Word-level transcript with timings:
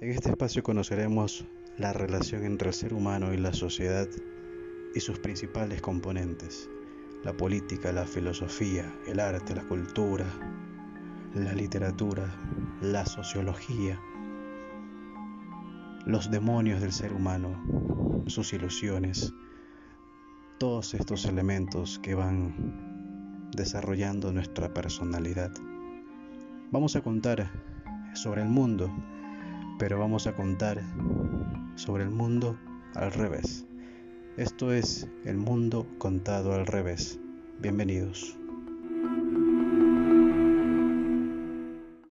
En 0.00 0.10
este 0.10 0.30
espacio 0.30 0.62
conoceremos 0.62 1.44
la 1.76 1.92
relación 1.92 2.44
entre 2.44 2.68
el 2.68 2.74
ser 2.74 2.94
humano 2.94 3.34
y 3.34 3.36
la 3.36 3.52
sociedad 3.52 4.06
y 4.94 5.00
sus 5.00 5.18
principales 5.18 5.82
componentes, 5.82 6.70
la 7.24 7.36
política, 7.36 7.90
la 7.90 8.04
filosofía, 8.04 8.94
el 9.08 9.18
arte, 9.18 9.56
la 9.56 9.66
cultura, 9.66 10.24
la 11.34 11.52
literatura, 11.52 12.32
la 12.80 13.06
sociología, 13.06 14.00
los 16.06 16.30
demonios 16.30 16.80
del 16.80 16.92
ser 16.92 17.12
humano, 17.12 18.22
sus 18.28 18.52
ilusiones, 18.52 19.34
todos 20.58 20.94
estos 20.94 21.24
elementos 21.24 21.98
que 21.98 22.14
van 22.14 23.50
desarrollando 23.50 24.32
nuestra 24.32 24.72
personalidad. 24.72 25.50
Vamos 26.70 26.94
a 26.94 27.00
contar 27.00 27.50
sobre 28.14 28.42
el 28.42 28.48
mundo, 28.48 28.92
pero 29.78 29.98
vamos 29.98 30.26
a 30.26 30.34
contar 30.34 30.82
sobre 31.76 32.04
el 32.04 32.10
mundo 32.10 32.58
al 32.94 33.12
revés. 33.12 33.64
Esto 34.36 34.72
es 34.72 35.08
el 35.24 35.36
mundo 35.36 35.86
contado 35.98 36.54
al 36.54 36.66
revés. 36.66 37.18
Bienvenidos. 37.60 38.37